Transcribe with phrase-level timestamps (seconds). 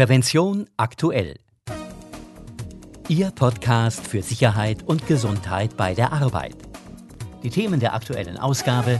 [0.00, 1.34] Prävention aktuell.
[3.08, 6.56] Ihr Podcast für Sicherheit und Gesundheit bei der Arbeit.
[7.42, 8.98] Die Themen der aktuellen Ausgabe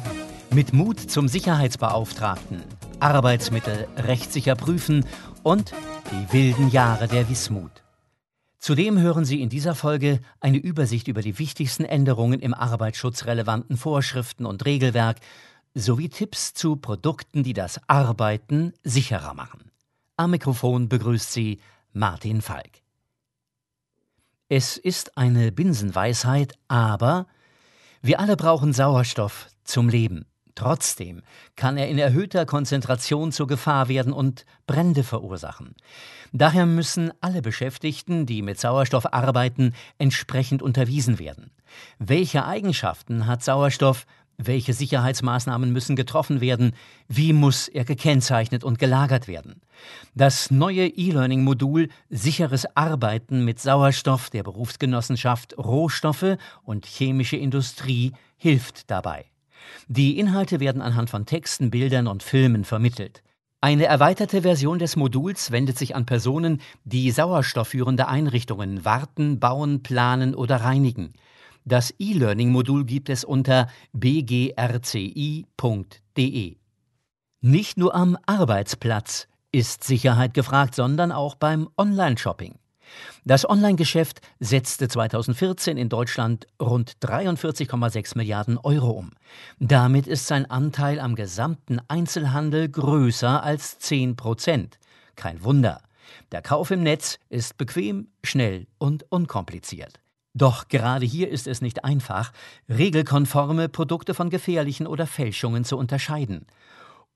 [0.51, 2.63] mit Mut zum Sicherheitsbeauftragten,
[2.99, 5.07] Arbeitsmittel rechtssicher prüfen
[5.43, 5.73] und
[6.13, 7.83] die wilden Jahre der Wismut.
[8.59, 14.45] Zudem hören Sie in dieser Folge eine Übersicht über die wichtigsten Änderungen im arbeitsschutzrelevanten Vorschriften
[14.45, 15.17] und Regelwerk
[15.73, 19.70] sowie Tipps zu Produkten, die das Arbeiten sicherer machen.
[20.21, 21.63] Am Mikrofon begrüßt Sie
[21.95, 22.83] Martin Falk.
[24.51, 27.27] Es ist eine Binsenweisheit, aber
[28.03, 30.27] wir alle brauchen Sauerstoff zum Leben.
[30.55, 31.23] Trotzdem
[31.57, 35.75] kann er in erhöhter Konzentration zur Gefahr werden und Brände verursachen.
[36.33, 41.51] Daher müssen alle Beschäftigten, die mit Sauerstoff arbeiten, entsprechend unterwiesen werden.
[41.99, 44.05] Welche Eigenschaften hat Sauerstoff?
[44.43, 46.73] Welche Sicherheitsmaßnahmen müssen getroffen werden?
[47.09, 49.61] Wie muss er gekennzeichnet und gelagert werden?
[50.15, 59.27] Das neue E-Learning-Modul Sicheres Arbeiten mit Sauerstoff der Berufsgenossenschaft Rohstoffe und chemische Industrie hilft dabei.
[59.89, 63.23] Die Inhalte werden anhand von Texten, Bildern und Filmen vermittelt.
[63.61, 70.35] Eine erweiterte Version des Moduls wendet sich an Personen, die sauerstoffführende Einrichtungen warten, bauen, planen
[70.35, 71.13] oder reinigen.
[71.65, 75.47] Das E-Learning-Modul gibt es unter bgrci.de.
[77.43, 82.55] Nicht nur am Arbeitsplatz ist Sicherheit gefragt, sondern auch beim Online-Shopping.
[83.25, 89.11] Das Online-Geschäft setzte 2014 in Deutschland rund 43,6 Milliarden Euro um.
[89.59, 94.79] Damit ist sein Anteil am gesamten Einzelhandel größer als 10 Prozent.
[95.17, 95.83] Kein Wunder.
[96.33, 100.01] Der Kauf im Netz ist bequem, schnell und unkompliziert.
[100.35, 102.33] Doch gerade hier ist es nicht einfach,
[102.69, 106.47] regelkonforme Produkte von gefährlichen oder Fälschungen zu unterscheiden.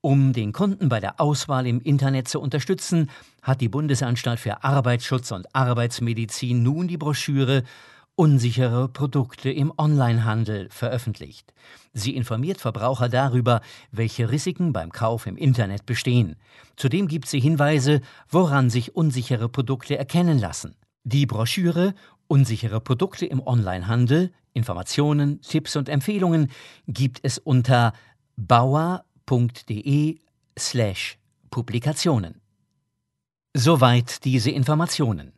[0.01, 3.09] Um den Kunden bei der Auswahl im Internet zu unterstützen,
[3.41, 7.63] hat die Bundesanstalt für Arbeitsschutz und Arbeitsmedizin nun die Broschüre
[8.17, 11.53] Unsichere Produkte im Onlinehandel veröffentlicht.
[11.91, 13.59] Sie informiert Verbraucher darüber,
[13.91, 16.37] welche Risiken beim Kauf im Internet bestehen.
[16.77, 20.75] Zudem gibt sie Hinweise, woran sich unsichere Produkte erkennen lassen.
[21.03, 21.93] Die Broschüre
[22.27, 26.49] Unsichere Produkte im Onlinehandel, Informationen, Tipps und Empfehlungen
[26.87, 27.93] gibt es unter
[28.35, 30.19] bauer.de
[30.57, 31.17] slash
[31.51, 32.41] Publikationen.
[33.53, 35.33] Soweit diese Informationen.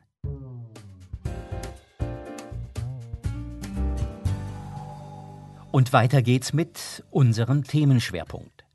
[5.71, 8.65] Und weiter geht's mit unserem Themenschwerpunkt.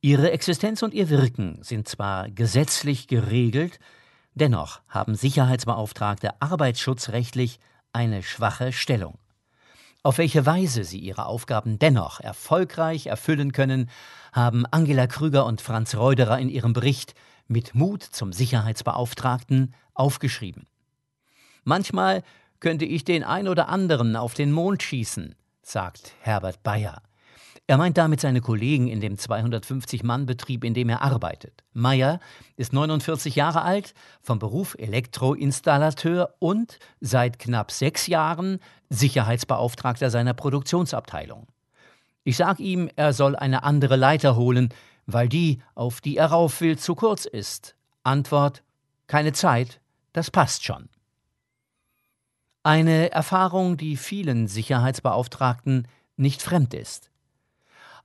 [0.00, 3.78] Ihre Existenz und ihr Wirken sind zwar gesetzlich geregelt,
[4.36, 7.58] Dennoch haben Sicherheitsbeauftragte arbeitsschutzrechtlich
[7.94, 9.18] eine schwache Stellung.
[10.02, 13.88] Auf welche Weise sie ihre Aufgaben dennoch erfolgreich erfüllen können,
[14.34, 17.14] haben Angela Krüger und Franz Reuderer in ihrem Bericht
[17.48, 20.66] mit Mut zum Sicherheitsbeauftragten aufgeschrieben.
[21.64, 22.22] Manchmal
[22.60, 27.00] könnte ich den ein oder anderen auf den Mond schießen, sagt Herbert Bayer.
[27.66, 31.64] Er meint damit seine Kollegen in dem 250-Mann-Betrieb, in dem er arbeitet.
[31.72, 32.20] Meyer
[32.56, 41.46] ist 49 Jahre alt, vom Beruf Elektroinstallateur und seit knapp sechs Jahren Sicherheitsbeauftragter seiner Produktionsabteilung.
[42.24, 44.70] Ich sag ihm, er soll eine andere Leiter holen,
[45.06, 47.76] weil die, auf die er rauf will, zu kurz ist.
[48.02, 48.62] Antwort:
[49.06, 49.80] keine Zeit,
[50.12, 50.88] das passt schon.
[52.62, 57.10] Eine Erfahrung, die vielen Sicherheitsbeauftragten nicht fremd ist.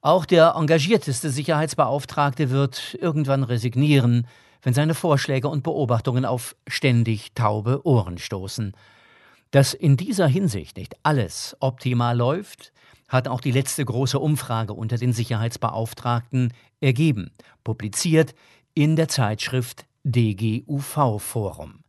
[0.03, 4.25] Auch der engagierteste Sicherheitsbeauftragte wird irgendwann resignieren,
[4.63, 8.73] wenn seine Vorschläge und Beobachtungen auf ständig taube Ohren stoßen.
[9.51, 12.73] Dass in dieser Hinsicht nicht alles optimal läuft,
[13.09, 17.29] hat auch die letzte große Umfrage unter den Sicherheitsbeauftragten ergeben,
[17.63, 18.33] publiziert
[18.73, 21.83] in der Zeitschrift DGUV Forum.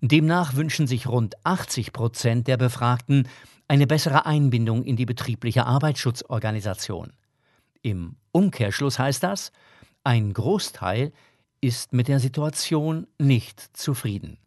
[0.00, 3.28] Demnach wünschen sich rund 80 Prozent der Befragten
[3.68, 7.12] eine bessere Einbindung in die betriebliche Arbeitsschutzorganisation.
[7.82, 9.52] Im Umkehrschluss heißt das,
[10.04, 11.12] ein Großteil
[11.60, 14.38] ist mit der Situation nicht zufrieden.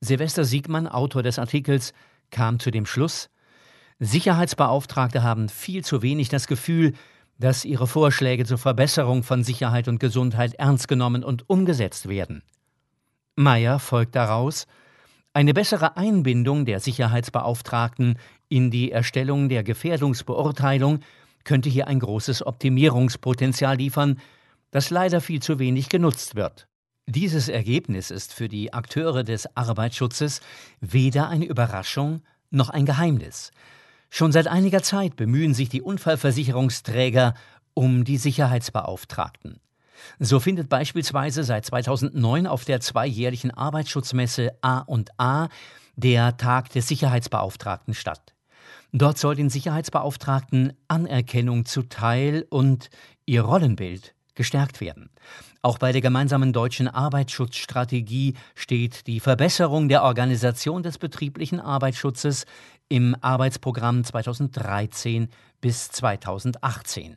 [0.00, 1.92] Silvester Siegmann, Autor des Artikels,
[2.30, 3.30] kam zu dem Schluss,
[4.00, 6.94] Sicherheitsbeauftragte haben viel zu wenig das Gefühl,
[7.38, 12.42] dass ihre Vorschläge zur Verbesserung von Sicherheit und Gesundheit ernst genommen und umgesetzt werden.
[13.34, 14.66] Meyer folgt daraus,
[15.32, 18.18] eine bessere Einbindung der Sicherheitsbeauftragten
[18.48, 21.00] in die Erstellung der Gefährdungsbeurteilung
[21.44, 24.20] könnte hier ein großes Optimierungspotenzial liefern,
[24.70, 26.68] das leider viel zu wenig genutzt wird.
[27.06, 30.40] Dieses Ergebnis ist für die Akteure des Arbeitsschutzes
[30.80, 33.50] weder eine Überraschung noch ein Geheimnis.
[34.10, 37.34] Schon seit einiger Zeit bemühen sich die Unfallversicherungsträger
[37.74, 39.60] um die Sicherheitsbeauftragten.
[40.18, 45.48] So findet beispielsweise seit 2009 auf der zweijährlichen Arbeitsschutzmesse A&A
[45.96, 48.34] der Tag des Sicherheitsbeauftragten statt.
[48.92, 52.88] Dort soll den Sicherheitsbeauftragten Anerkennung zuteil und
[53.26, 55.10] ihr Rollenbild gestärkt werden.
[55.60, 62.46] Auch bei der gemeinsamen deutschen Arbeitsschutzstrategie steht die Verbesserung der Organisation des betrieblichen Arbeitsschutzes
[62.88, 65.28] im Arbeitsprogramm 2013
[65.60, 67.16] bis 2018.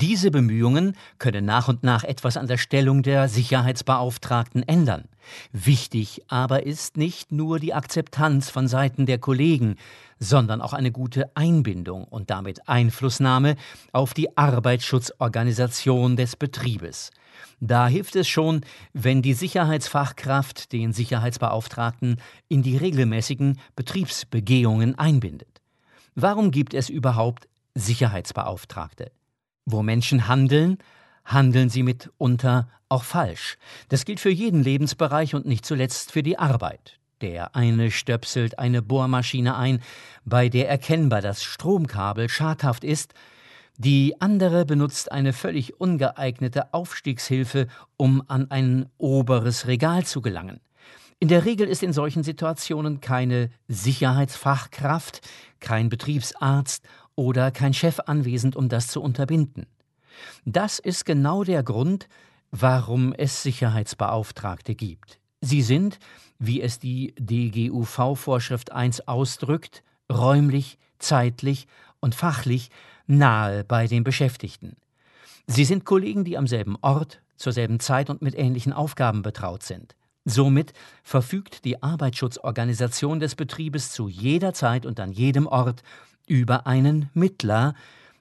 [0.00, 5.08] Diese Bemühungen können nach und nach etwas an der Stellung der Sicherheitsbeauftragten ändern.
[5.50, 9.74] Wichtig aber ist nicht nur die Akzeptanz von Seiten der Kollegen,
[10.20, 13.56] sondern auch eine gute Einbindung und damit Einflussnahme
[13.90, 17.10] auf die Arbeitsschutzorganisation des Betriebes.
[17.58, 18.60] Da hilft es schon,
[18.92, 25.60] wenn die Sicherheitsfachkraft den Sicherheitsbeauftragten in die regelmäßigen Betriebsbegehungen einbindet.
[26.14, 29.10] Warum gibt es überhaupt Sicherheitsbeauftragte?
[29.70, 30.78] Wo Menschen handeln,
[31.26, 33.58] handeln sie mitunter auch falsch.
[33.90, 36.98] Das gilt für jeden Lebensbereich und nicht zuletzt für die Arbeit.
[37.20, 39.82] Der eine stöpselt eine Bohrmaschine ein,
[40.24, 43.12] bei der erkennbar das Stromkabel schadhaft ist,
[43.76, 47.66] die andere benutzt eine völlig ungeeignete Aufstiegshilfe,
[47.98, 50.60] um an ein oberes Regal zu gelangen.
[51.20, 55.20] In der Regel ist in solchen Situationen keine Sicherheitsfachkraft,
[55.60, 56.84] kein Betriebsarzt
[57.18, 59.66] oder kein Chef anwesend, um das zu unterbinden.
[60.44, 62.08] Das ist genau der Grund,
[62.52, 65.18] warum es Sicherheitsbeauftragte gibt.
[65.40, 65.98] Sie sind,
[66.38, 71.66] wie es die DGUV-Vorschrift 1 ausdrückt, räumlich, zeitlich
[71.98, 72.70] und fachlich
[73.08, 74.76] nahe bei den Beschäftigten.
[75.48, 79.64] Sie sind Kollegen, die am selben Ort, zur selben Zeit und mit ähnlichen Aufgaben betraut
[79.64, 79.96] sind.
[80.24, 80.72] Somit
[81.02, 85.82] verfügt die Arbeitsschutzorganisation des Betriebes zu jeder Zeit und an jedem Ort
[86.28, 87.74] über einen Mittler,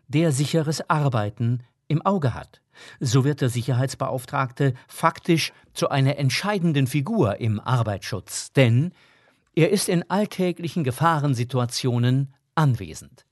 [0.08, 2.62] der sicheres Arbeiten im Auge hat.
[3.00, 8.92] So wird der Sicherheitsbeauftragte faktisch zu einer entscheidenden Figur im Arbeitsschutz, denn
[9.56, 13.26] er ist in alltäglichen Gefahrensituationen anwesend.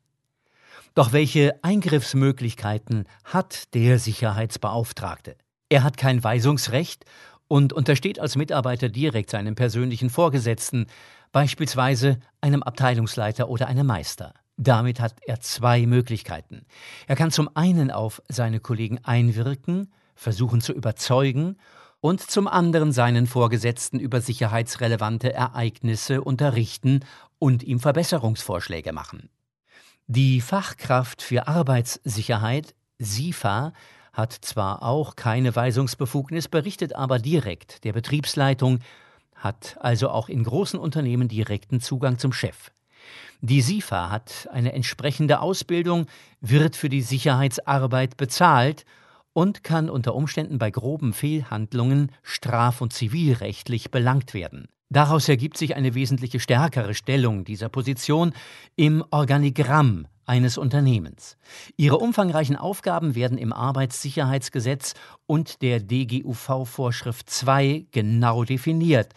[0.96, 5.36] Doch welche Eingriffsmöglichkeiten hat der Sicherheitsbeauftragte?
[5.70, 7.06] Er hat kein Weisungsrecht
[7.48, 10.88] und untersteht als Mitarbeiter direkt seinem persönlichen Vorgesetzten,
[11.32, 14.34] beispielsweise einem Abteilungsleiter oder einem Meister.
[14.58, 16.66] Damit hat er zwei Möglichkeiten.
[17.08, 21.58] Er kann zum einen auf seine Kollegen einwirken, versuchen zu überzeugen
[22.00, 27.02] und zum anderen seinen Vorgesetzten über sicherheitsrelevante Ereignisse unterrichten
[27.40, 29.30] und ihm Verbesserungsvorschläge machen.
[30.08, 33.74] Die Fachkraft für Arbeitssicherheit, SIFA,
[34.14, 38.80] hat zwar auch keine Weisungsbefugnis, berichtet aber direkt der Betriebsleitung,
[39.36, 42.72] hat also auch in großen Unternehmen direkten Zugang zum Chef.
[43.42, 46.08] Die SIFA hat eine entsprechende Ausbildung,
[46.42, 48.86] wird für die Sicherheitsarbeit bezahlt
[49.34, 54.68] und kann unter Umständen bei groben Fehlhandlungen straf- und zivilrechtlich belangt werden.
[54.90, 58.34] Daraus ergibt sich eine wesentliche stärkere Stellung dieser Position
[58.76, 61.38] im Organigramm eines Unternehmens.
[61.76, 64.94] Ihre umfangreichen Aufgaben werden im Arbeitssicherheitsgesetz
[65.28, 69.14] und der DGUV-Vorschrift 2 genau definiert.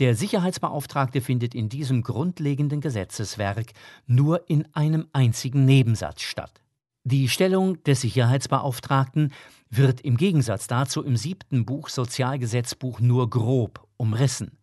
[0.00, 3.72] Der Sicherheitsbeauftragte findet in diesem grundlegenden Gesetzeswerk
[4.06, 6.62] nur in einem einzigen Nebensatz statt.
[7.04, 9.32] Die Stellung des Sicherheitsbeauftragten
[9.70, 14.58] wird im Gegensatz dazu im siebten Buch Sozialgesetzbuch nur grob umrissen.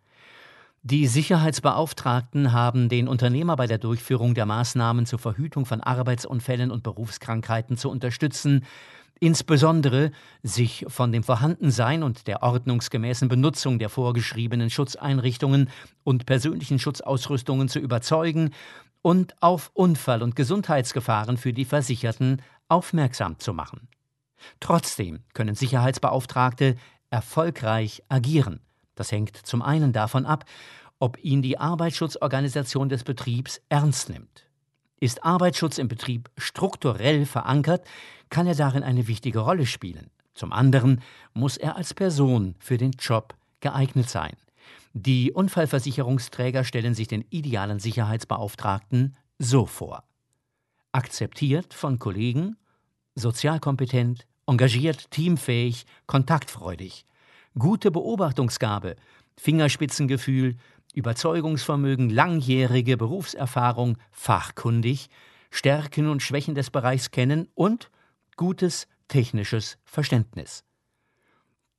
[0.84, 6.82] Die Sicherheitsbeauftragten haben den Unternehmer bei der Durchführung der Maßnahmen zur Verhütung von Arbeitsunfällen und
[6.82, 8.66] Berufskrankheiten zu unterstützen,
[9.22, 10.12] insbesondere
[10.42, 15.70] sich von dem Vorhandensein und der ordnungsgemäßen Benutzung der vorgeschriebenen Schutzeinrichtungen
[16.04, 18.50] und persönlichen Schutzausrüstungen zu überzeugen
[19.04, 23.88] und auf Unfall- und Gesundheitsgefahren für die Versicherten aufmerksam zu machen.
[24.60, 26.76] Trotzdem können Sicherheitsbeauftragte
[27.12, 28.60] erfolgreich agieren.
[28.96, 30.46] Das hängt zum einen davon ab,
[30.98, 34.51] ob ihn die Arbeitsschutzorganisation des Betriebs ernst nimmt.
[35.02, 37.88] Ist Arbeitsschutz im Betrieb strukturell verankert,
[38.30, 40.12] kann er darin eine wichtige Rolle spielen.
[40.36, 41.02] Zum anderen
[41.34, 44.38] muss er als Person für den Job geeignet sein.
[44.94, 50.04] Die Unfallversicherungsträger stellen sich den idealen Sicherheitsbeauftragten so vor.
[50.92, 52.58] Akzeptiert von Kollegen,
[53.16, 57.06] sozialkompetent, engagiert, teamfähig, kontaktfreudig,
[57.58, 58.98] gute Beobachtungsgabe,
[59.36, 60.58] Fingerspitzengefühl,
[60.94, 65.10] Überzeugungsvermögen, langjährige Berufserfahrung, fachkundig,
[65.50, 67.90] Stärken und Schwächen des Bereichs kennen und
[68.38, 70.64] gutes technisches Verständnis.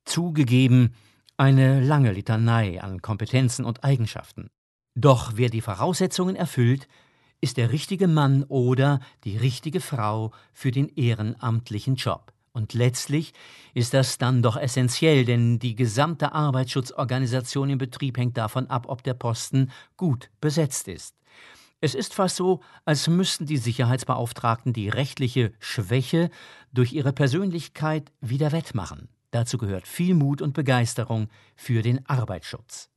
[0.05, 0.93] Zugegeben,
[1.37, 4.49] eine lange Litanei an Kompetenzen und Eigenschaften.
[4.95, 6.87] Doch wer die Voraussetzungen erfüllt,
[7.41, 12.31] ist der richtige Mann oder die richtige Frau für den ehrenamtlichen Job.
[12.53, 13.33] Und letztlich
[13.73, 19.01] ist das dann doch essentiell, denn die gesamte Arbeitsschutzorganisation im Betrieb hängt davon ab, ob
[19.03, 21.15] der Posten gut besetzt ist.
[21.81, 26.29] Es ist fast so, als müssten die Sicherheitsbeauftragten die rechtliche Schwäche
[26.71, 29.09] durch ihre Persönlichkeit wieder wettmachen.
[29.31, 32.89] Dazu gehört viel Mut und Begeisterung für den Arbeitsschutz.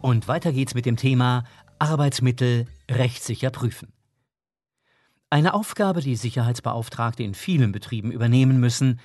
[0.00, 1.44] Und weiter geht's mit dem Thema
[1.78, 3.92] Arbeitsmittel rechtssicher prüfen.
[5.30, 9.00] Eine Aufgabe, die Sicherheitsbeauftragte in vielen Betrieben übernehmen müssen,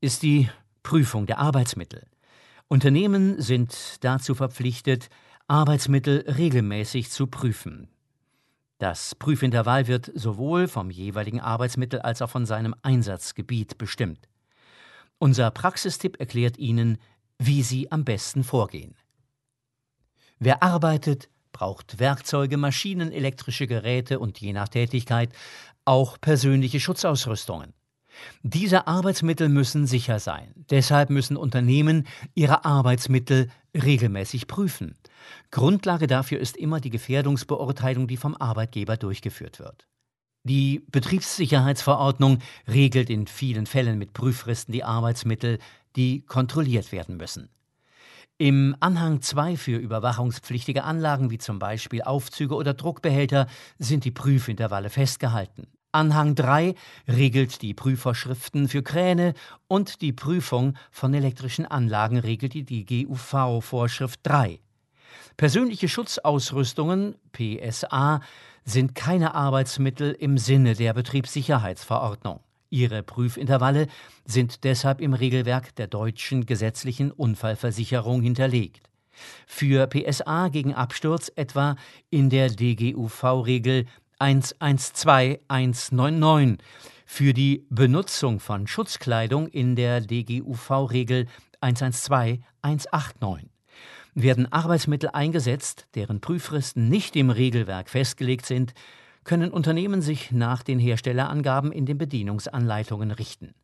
[0.00, 0.50] ist die
[0.82, 2.06] Prüfung der Arbeitsmittel.
[2.68, 5.08] Unternehmen sind dazu verpflichtet,
[5.48, 7.88] Arbeitsmittel regelmäßig zu prüfen.
[8.78, 14.28] Das Prüfintervall wird sowohl vom jeweiligen Arbeitsmittel als auch von seinem Einsatzgebiet bestimmt.
[15.18, 16.98] Unser Praxistipp erklärt Ihnen,
[17.38, 18.96] wie Sie am besten vorgehen.
[20.38, 25.30] Wer arbeitet, braucht Werkzeuge, Maschinen, elektrische Geräte und je nach Tätigkeit
[25.86, 27.72] auch persönliche Schutzausrüstungen.
[28.42, 30.52] Diese Arbeitsmittel müssen sicher sein.
[30.70, 34.96] Deshalb müssen Unternehmen ihre Arbeitsmittel regelmäßig prüfen.
[35.50, 39.86] Grundlage dafür ist immer die Gefährdungsbeurteilung, die vom Arbeitgeber durchgeführt wird.
[40.44, 45.58] Die Betriebssicherheitsverordnung regelt in vielen Fällen mit Prüffristen die Arbeitsmittel,
[45.96, 47.48] die kontrolliert werden müssen.
[48.36, 53.46] Im Anhang 2 für überwachungspflichtige Anlagen wie zum Beispiel Aufzüge oder Druckbehälter
[53.78, 55.68] sind die Prüfintervalle festgehalten.
[55.92, 56.74] Anhang 3
[57.06, 59.34] regelt die Prüfvorschriften für Kräne
[59.68, 64.58] und die Prüfung von elektrischen Anlagen regelt die DGUV-Vorschrift 3.
[65.36, 68.20] Persönliche Schutzausrüstungen PSA
[68.64, 72.40] sind keine Arbeitsmittel im Sinne der Betriebssicherheitsverordnung.
[72.74, 73.86] Ihre Prüfintervalle
[74.24, 78.90] sind deshalb im Regelwerk der deutschen gesetzlichen Unfallversicherung hinterlegt.
[79.46, 81.76] Für PSA gegen Absturz etwa
[82.10, 83.86] in der DGUV-Regel
[84.18, 86.58] 112199,
[87.06, 91.28] für die Benutzung von Schutzkleidung in der DGUV-Regel
[91.60, 93.50] 112189.
[94.16, 98.74] Werden Arbeitsmittel eingesetzt, deren Prüffristen nicht im Regelwerk festgelegt sind,
[99.24, 103.54] können Unternehmen sich nach den Herstellerangaben in den Bedienungsanleitungen richten.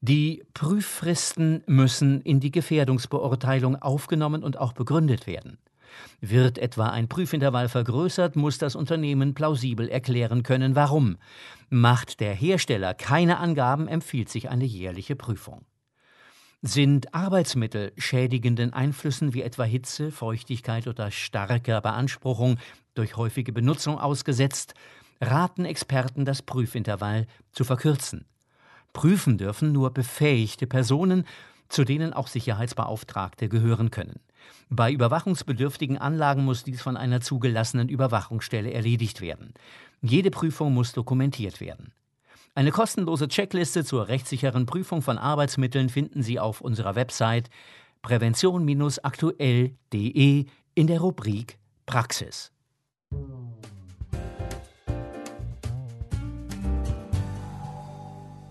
[0.00, 5.58] Die Prüffristen müssen in die Gefährdungsbeurteilung aufgenommen und auch begründet werden.
[6.20, 11.16] Wird etwa ein Prüfintervall vergrößert, muss das Unternehmen plausibel erklären können, warum.
[11.68, 15.64] Macht der Hersteller keine Angaben, empfiehlt sich eine jährliche Prüfung.
[16.62, 22.58] Sind Arbeitsmittel schädigenden Einflüssen wie etwa Hitze, Feuchtigkeit oder starker Beanspruchung
[22.94, 24.74] durch häufige Benutzung ausgesetzt,
[25.20, 28.24] raten Experten, das Prüfintervall zu verkürzen.
[28.92, 31.24] Prüfen dürfen nur befähigte Personen,
[31.68, 34.18] zu denen auch Sicherheitsbeauftragte gehören können.
[34.68, 39.54] Bei überwachungsbedürftigen Anlagen muss dies von einer zugelassenen Überwachungsstelle erledigt werden.
[40.02, 41.92] Jede Prüfung muss dokumentiert werden.
[42.54, 47.48] Eine kostenlose Checkliste zur rechtssicheren Prüfung von Arbeitsmitteln finden Sie auf unserer Website
[48.02, 52.52] prävention-aktuell.de in der Rubrik Praxis.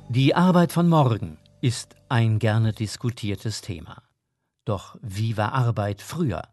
[0.09, 4.03] Die Arbeit von morgen ist ein gerne diskutiertes Thema.
[4.63, 6.43] Doch wie war Arbeit früher?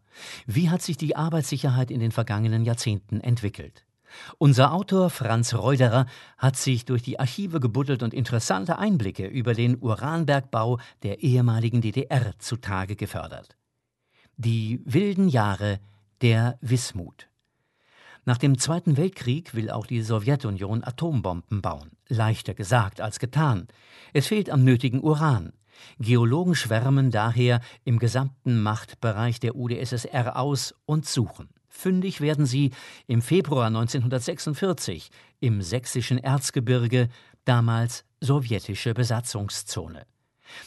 [0.45, 3.84] Wie hat sich die Arbeitssicherheit in den vergangenen Jahrzehnten entwickelt?
[4.37, 6.05] Unser Autor Franz Reuderer
[6.37, 12.37] hat sich durch die Archive gebuddelt und interessante Einblicke über den Uranbergbau der ehemaligen DDR
[12.39, 13.55] zutage gefördert.
[14.37, 15.79] Die wilden Jahre
[16.21, 17.29] der Wismut.
[18.27, 21.91] Nach dem Zweiten Weltkrieg will auch die Sowjetunion Atombomben bauen.
[22.07, 23.67] Leichter gesagt als getan.
[24.13, 25.53] Es fehlt am nötigen Uran.
[25.99, 31.49] Geologen schwärmen daher im gesamten Machtbereich der UdSSR aus und suchen.
[31.75, 32.71] Fündig werden sie
[33.05, 35.09] im Februar 1946
[35.41, 37.09] im sächsischen Erzgebirge,
[37.43, 40.05] damals sowjetische Besatzungszone.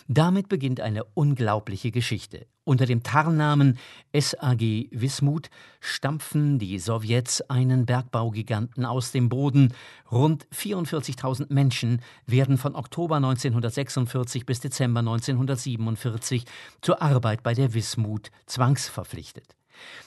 [0.06, 2.46] Damit beginnt eine unglaubliche Geschichte.
[2.64, 3.78] Unter dem Tarnnamen
[4.12, 4.60] SAG
[4.90, 5.48] Wismut
[5.80, 9.72] stampfen die Sowjets einen Bergbaugiganten aus dem Boden.
[10.12, 16.44] Rund 44.000 Menschen werden von Oktober 1946 bis Dezember 1947
[16.82, 19.57] zur Arbeit bei der Wismut zwangsverpflichtet.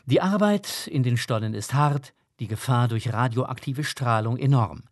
[0.06, 4.84] Die Arbeit in den Stollen ist hart, die Gefahr durch radioaktive Strahlung enorm.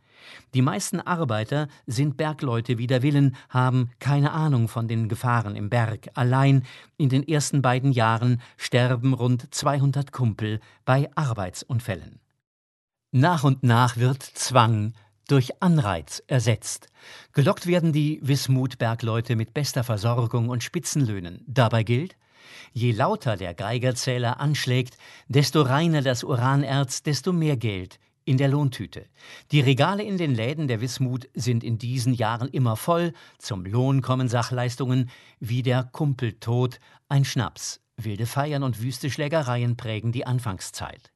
[0.54, 6.10] Die meisten Arbeiter sind Bergleute wider Willen, haben keine Ahnung von den Gefahren im Berg.
[6.14, 6.64] Allein
[6.98, 12.20] in den ersten beiden Jahren sterben rund 200 Kumpel bei Arbeitsunfällen.
[13.12, 14.94] Nach und nach wird Zwang
[15.28, 16.90] durch Anreiz ersetzt.
[17.34, 21.44] Gelockt werden die Wismut-Bergleute mit bester Versorgung und Spitzenlöhnen.
[21.48, 22.16] Dabei gilt,
[22.74, 29.08] Je lauter der Geigerzähler anschlägt, desto reiner das Uranerz, desto mehr Geld in der Lohntüte.
[29.52, 33.14] Die Regale in den Läden der Wismut sind in diesen Jahren immer voll.
[33.40, 37.82] Zum Lohn kommen Sachleistungen wie der Kumpeltod, ein Schnaps.
[37.98, 41.12] Wilde Feiern und wüste Schlägereien prägen die Anfangszeit.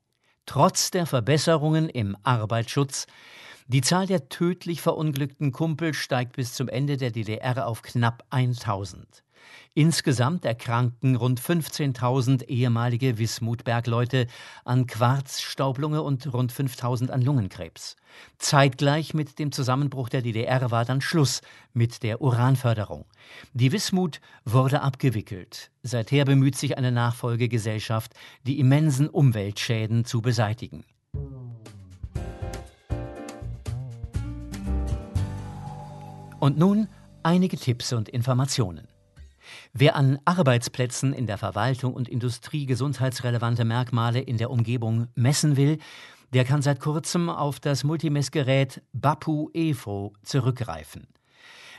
[0.45, 3.05] Trotz der Verbesserungen im Arbeitsschutz
[3.67, 9.23] die Zahl der tödlich verunglückten Kumpel steigt bis zum Ende der DDR auf knapp 1000.
[9.75, 14.27] Insgesamt erkrankten rund 15.000 ehemalige Wismut-Bergleute
[14.65, 17.95] an Quarzstaublunge und rund 5.000 an Lungenkrebs.
[18.37, 21.41] Zeitgleich mit dem Zusammenbruch der DDR war dann Schluss
[21.73, 23.05] mit der Uranförderung.
[23.53, 25.71] Die Wismut wurde abgewickelt.
[25.81, 28.13] Seither bemüht sich eine Nachfolgegesellschaft,
[28.45, 30.85] die immensen Umweltschäden zu beseitigen.
[36.39, 36.89] Und nun
[37.23, 38.92] einige Tipps und Informationen.
[39.73, 45.77] Wer an Arbeitsplätzen in der Verwaltung und Industrie gesundheitsrelevante Merkmale in der Umgebung messen will,
[46.33, 51.07] der kann seit kurzem auf das Multimessgerät Bapu Evo zurückgreifen.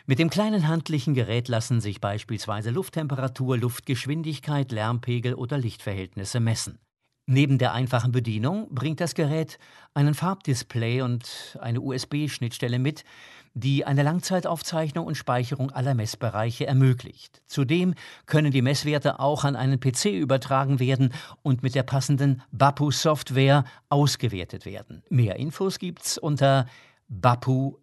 [0.07, 6.79] Mit dem kleinen handlichen Gerät lassen sich beispielsweise Lufttemperatur, Luftgeschwindigkeit, Lärmpegel oder Lichtverhältnisse messen.
[7.27, 9.59] Neben der einfachen Bedienung bringt das Gerät
[9.95, 13.05] einen Farbdisplay und eine USB-Schnittstelle mit,
[13.55, 17.41] die eine Langzeitaufzeichnung und Speicherung aller Messbereiche ermöglicht.
[17.47, 17.95] Zudem
[18.27, 24.67] können die Messwerte auch an einen PC übertragen werden und mit der passenden Bapu-Software ausgewertet
[24.67, 25.03] werden.
[25.09, 26.67] Mehr Infos gibt's unter
[27.09, 27.79] bapu.de.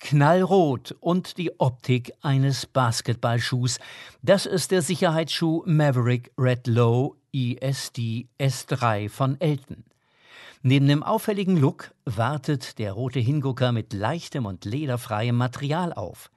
[0.00, 3.78] Knallrot und die Optik eines Basketballschuhs.
[4.22, 9.84] Das ist der Sicherheitsschuh Maverick Red Low ESD S3 von Elton.
[10.62, 16.30] Neben dem auffälligen Look wartet der rote Hingucker mit leichtem und lederfreiem Material auf.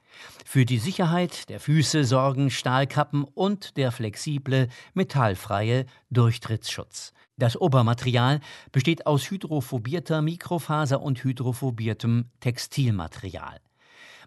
[0.44, 7.12] Für die Sicherheit der Füße sorgen Stahlkappen und der flexible, metallfreie Durchtrittsschutz.
[7.36, 13.58] Das Obermaterial besteht aus hydrophobierter Mikrofaser und hydrophobiertem Textilmaterial.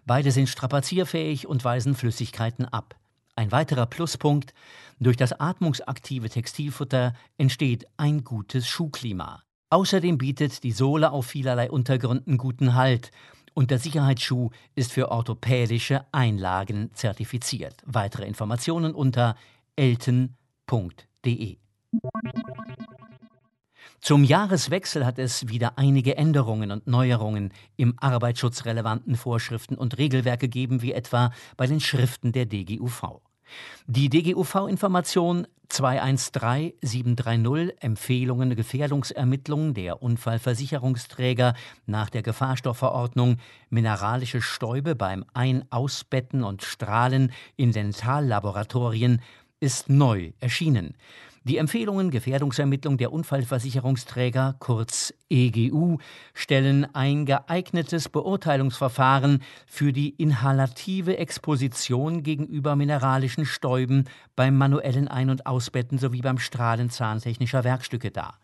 [0.04, 2.96] Beide sind strapazierfähig und weisen Flüssigkeiten ab.
[3.34, 4.52] Ein weiterer Pluspunkt,
[4.98, 9.45] durch das atmungsaktive Textilfutter entsteht ein gutes Schuhklima.
[9.70, 13.10] Außerdem bietet die Sohle auf vielerlei Untergründen guten Halt
[13.52, 17.82] und der Sicherheitsschuh ist für orthopädische Einlagen zertifiziert.
[17.84, 19.34] Weitere Informationen unter
[19.74, 21.56] elten.de.
[24.00, 30.80] Zum Jahreswechsel hat es wieder einige Änderungen und Neuerungen im arbeitsschutzrelevanten Vorschriften und Regelwerk gegeben,
[30.82, 33.20] wie etwa bei den Schriften der DGUV.
[33.86, 41.54] Die DGUV-Information 213730 Empfehlungen Gefährdungsermittlungen der Unfallversicherungsträger
[41.86, 49.20] nach der Gefahrstoffverordnung mineralische Stäube beim Ein-, Ausbetten und Strahlen in Dentallaboratorien
[49.60, 50.94] ist neu erschienen.
[51.46, 55.98] Die Empfehlungen Gefährdungsermittlung der Unfallversicherungsträger, kurz EGU,
[56.34, 65.46] stellen ein geeignetes Beurteilungsverfahren für die inhalative Exposition gegenüber mineralischen Stäuben beim manuellen Ein- und
[65.46, 68.40] Ausbetten sowie beim Strahlen zahntechnischer Werkstücke dar.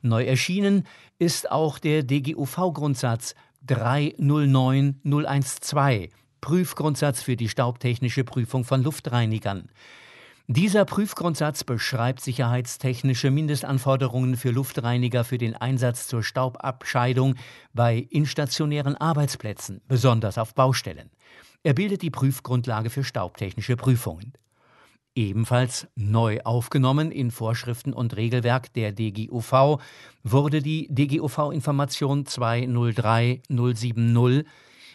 [0.00, 0.84] Neu erschienen
[1.18, 3.34] ist auch der DGUV-Grundsatz
[3.66, 9.68] 309012, Prüfgrundsatz für die staubtechnische Prüfung von Luftreinigern.
[10.48, 17.34] Dieser Prüfgrundsatz beschreibt sicherheitstechnische Mindestanforderungen für Luftreiniger für den Einsatz zur Staubabscheidung
[17.74, 21.10] bei instationären Arbeitsplätzen, besonders auf Baustellen.
[21.64, 24.34] Er bildet die Prüfgrundlage für staubtechnische Prüfungen.
[25.16, 29.80] Ebenfalls neu aufgenommen in Vorschriften und Regelwerk der DGUV
[30.22, 34.44] wurde die DGUV-Information 203070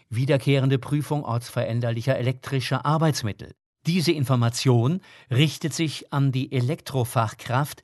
[0.10, 3.52] Wiederkehrende Prüfung ortsveränderlicher elektrischer Arbeitsmittel.
[3.88, 7.82] Diese Information richtet sich an die Elektrofachkraft,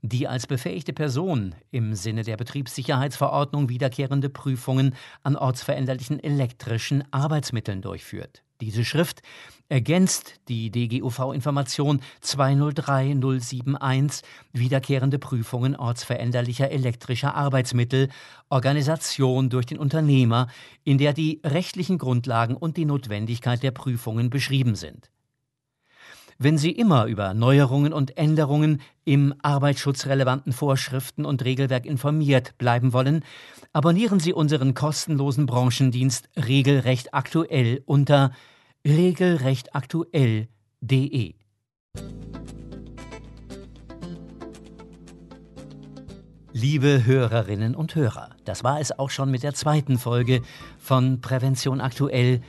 [0.00, 8.44] die als befähigte Person im Sinne der Betriebssicherheitsverordnung wiederkehrende Prüfungen an ortsveränderlichen elektrischen Arbeitsmitteln durchführt.
[8.60, 9.22] Diese Schrift
[9.68, 18.08] ergänzt die DGUV-Information 203071 wiederkehrende Prüfungen ortsveränderlicher elektrischer Arbeitsmittel,
[18.50, 20.46] Organisation durch den Unternehmer,
[20.84, 25.09] in der die rechtlichen Grundlagen und die Notwendigkeit der Prüfungen beschrieben sind.
[26.42, 33.26] Wenn Sie immer über Neuerungen und Änderungen im arbeitsschutzrelevanten Vorschriften und Regelwerk informiert bleiben wollen,
[33.74, 38.32] abonnieren Sie unseren kostenlosen Branchendienst Regelrecht aktuell unter
[38.86, 41.34] regelrechtaktuell.de.
[46.54, 50.40] Liebe Hörerinnen und Hörer, das war es auch schon mit der zweiten Folge
[50.78, 52.40] von Prävention aktuell,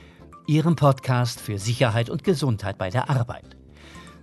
[0.46, 3.58] Ihrem Podcast für Sicherheit und Gesundheit bei der Arbeit.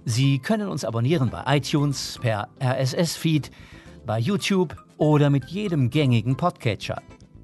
[0.06, 3.52] Sie können uns abonnieren bei iTunes, per RSS-Feed,
[4.06, 7.02] bei YouTube oder mit jedem gängigen Podcatcher.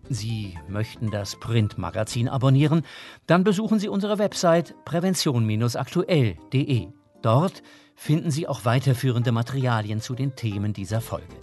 [0.10, 2.84] Sie möchten das Printmagazin abonnieren?
[3.28, 6.88] Dann besuchen Sie unsere Website prävention-aktuell.de.
[7.22, 7.64] Dort
[7.96, 11.34] finden Sie auch weiterführende Materialien zu den Themen dieser Folge.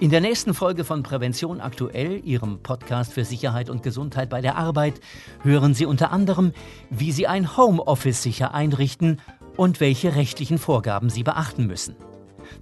[0.00, 4.56] In der nächsten Folge von Prävention aktuell, Ihrem Podcast für Sicherheit und Gesundheit bei der
[4.56, 5.00] Arbeit,
[5.42, 6.52] hören Sie unter anderem,
[6.90, 9.20] wie Sie ein Homeoffice sicher einrichten
[9.56, 11.96] und welche rechtlichen Vorgaben Sie beachten müssen.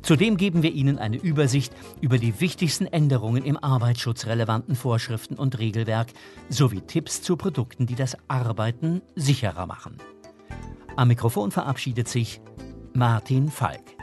[0.02, 6.08] Zudem geben wir Ihnen eine Übersicht über die wichtigsten Änderungen im arbeitsschutzrelevanten Vorschriften und Regelwerk
[6.48, 9.98] sowie Tipps zu Produkten, die das Arbeiten sicherer machen.
[10.96, 12.40] Am Mikrofon verabschiedet sich
[12.92, 14.01] Martin Falk.